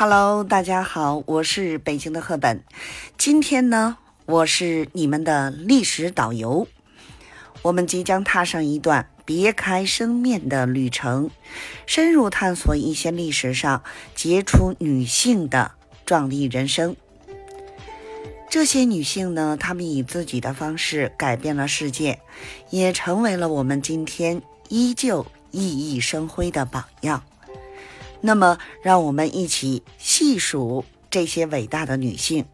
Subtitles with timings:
[0.00, 2.62] Hello，大家好，我是北京的赫本。
[3.16, 3.96] 今天呢，
[4.26, 6.68] 我是你们的历史导游。
[7.62, 11.32] 我们即将踏上一段别开生面的旅程，
[11.84, 13.82] 深入探索一些历史上
[14.14, 15.72] 杰出女性的
[16.06, 16.94] 壮丽人生。
[18.48, 22.20] 这些女性呢，她们以自己的方式改变了世界，
[22.70, 27.24] 也成为了我们今天依旧熠熠生辉的榜样。
[28.20, 32.44] 那么，让我们一起细数这些伟大的女性，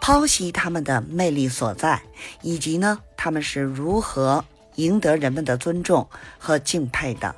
[0.00, 2.02] 剖析她们的魅力所在，
[2.42, 4.44] 以及呢，她们是如何
[4.76, 6.06] 赢得人们的尊重
[6.38, 7.34] 和敬佩的。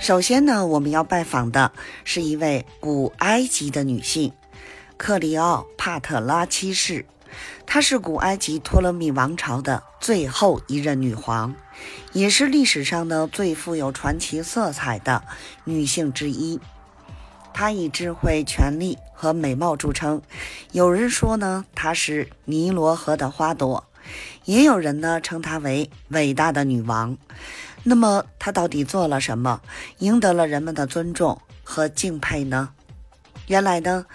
[0.00, 1.70] 首先呢，我们要拜访的
[2.04, 4.32] 是一位古埃及的女性——
[4.96, 7.04] 克里奥帕特拉七世。
[7.66, 11.54] 她是古埃及托勒密王朝的最后一任女皇，
[12.12, 15.22] 也是历史上呢最富有传奇色彩的
[15.64, 16.58] 女性之一。
[17.52, 20.22] 她以智慧、权力和美貌著称。
[20.72, 23.84] 有人说呢，她是尼罗河的花朵；
[24.44, 27.16] 也有人呢称她为伟大的女王。
[27.82, 29.60] 那么，她到底做了什么，
[29.98, 32.70] 赢得了人们的尊重和敬佩呢？
[33.46, 34.06] 原来呢。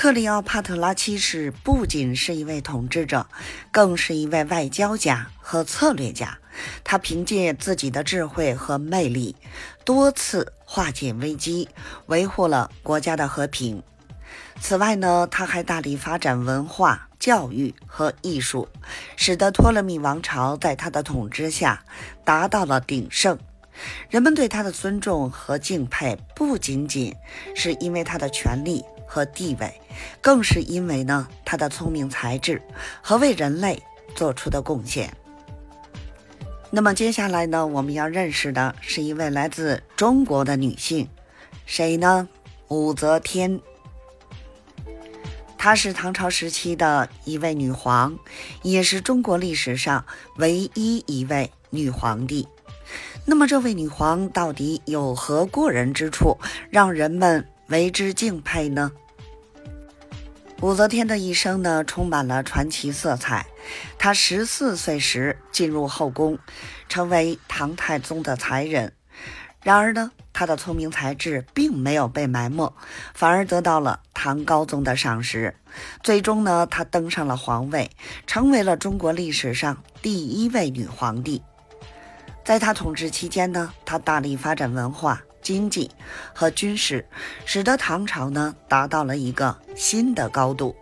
[0.00, 3.26] 克里奥帕特拉七世不仅是一位统治者，
[3.72, 6.38] 更是一位外交家和策略家。
[6.84, 9.34] 他凭借自己的智慧和魅力，
[9.84, 11.68] 多次化解危机，
[12.06, 13.82] 维护了国家的和平。
[14.60, 18.68] 此外呢，他还大力发展文化、教育和艺术，
[19.16, 21.82] 使得托勒密王朝在他的统治下
[22.24, 23.36] 达到了鼎盛。
[24.08, 27.12] 人们对他的尊重和敬佩，不仅仅
[27.56, 28.84] 是因为他的权力。
[29.08, 29.80] 和地位，
[30.20, 32.62] 更是因为呢他的聪明才智
[33.02, 33.82] 和为人类
[34.14, 35.12] 做出的贡献。
[36.70, 41.08] 那么接下来呢，我们要认识的是一位来自中国的女性，
[41.64, 42.28] 谁呢？
[42.68, 43.58] 武则天。
[45.56, 48.18] 她是唐朝时期的一位女皇，
[48.62, 50.04] 也是中国历史上
[50.36, 52.46] 唯一一位女皇帝。
[53.24, 56.36] 那么这位女皇到底有何过人之处，
[56.70, 57.48] 让人们？
[57.68, 58.92] 为之敬佩呢？
[60.62, 63.46] 武则天的一生呢，充满了传奇色彩。
[63.98, 66.38] 她十四岁时进入后宫，
[66.88, 68.94] 成为唐太宗的才人。
[69.62, 72.72] 然而呢，她的聪明才智并没有被埋没，
[73.12, 75.54] 反而得到了唐高宗的赏识。
[76.02, 77.90] 最终呢，她登上了皇位，
[78.26, 81.42] 成为了中国历史上第一位女皇帝。
[82.44, 85.22] 在她统治期间呢，她大力发展文化。
[85.48, 85.90] 经济
[86.34, 87.06] 和军事，
[87.46, 90.76] 使得唐朝呢达到了一个新的高度。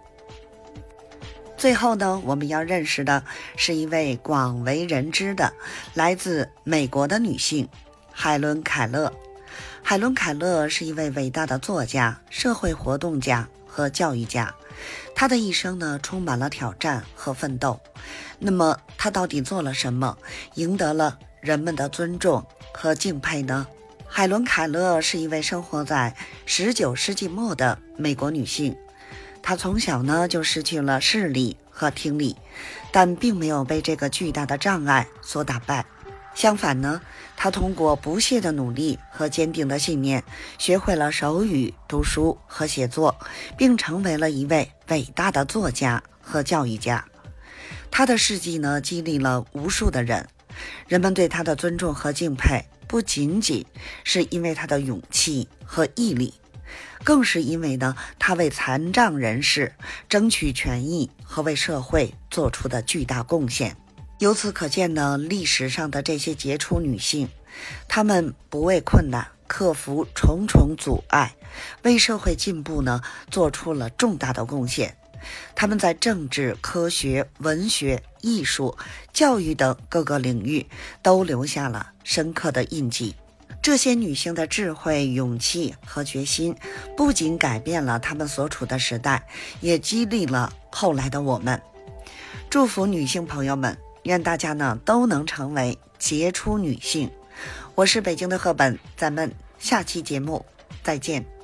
[1.57, 3.23] 最后呢，我们要认识的
[3.57, 5.53] 是一位广为人知的
[5.95, 7.69] 来自美国的女性
[8.11, 9.13] 海伦·凯勒。
[9.85, 14.53] 海伦·凯勒是一位伟大的作家、社会活动家和教育家。
[15.15, 17.79] 她的一生呢，充满了挑战和奋斗。
[18.41, 20.19] 那么，她到底做了什么，
[20.55, 23.65] 赢得了人们的尊重和敬佩呢？
[24.17, 26.17] 海伦·凯勒是一位生活在
[26.47, 28.75] 19世纪末的美国女性。
[29.43, 32.35] 她从小呢就失去了视力和听力，
[32.91, 35.85] 但并没有被这个巨大的障碍所打败。
[36.35, 37.03] 相反呢，
[37.37, 40.25] 她通过不懈的努力和坚定的信念，
[40.57, 43.15] 学会了手语、读书和写作，
[43.59, 47.05] 并成为了一位伟大的作家和教育家。
[47.91, 50.27] 她的事迹呢，激励了无数的人，
[50.89, 52.65] 人们对她的尊重和敬佩。
[52.87, 53.65] 不仅仅
[54.05, 56.35] 是因为他的勇气和毅力，
[57.05, 59.75] 更是因为呢，他为残障人士
[60.09, 63.77] 争取权益和为社会做出的巨大贡献。
[64.19, 67.29] 由此可见呢，历史上的这些杰出女性，
[67.87, 71.35] 她们不畏困难，克服重重阻碍，
[71.83, 74.97] 为社会进步呢做出了重大的贡献。
[75.55, 78.77] 他们在政治、科学、文学、艺术、
[79.13, 80.67] 教育等各个领域
[81.03, 83.15] 都留下了深刻的印记。
[83.63, 86.55] 这些女性的智慧、勇气和决心，
[86.97, 89.27] 不仅改变了她们所处的时代，
[89.61, 91.61] 也激励了后来的我们。
[92.49, 97.11] 祝福女性朋友们，愿大家呢都能成为杰出女性。
[97.75, 100.47] 我是北京的赫本，咱们下期节目
[100.85, 101.36] 再见。